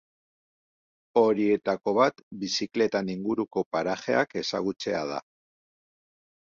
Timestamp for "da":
5.15-5.25